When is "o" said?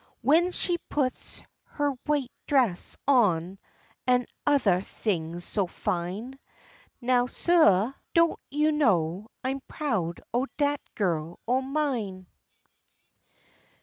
10.33-10.47, 11.47-11.61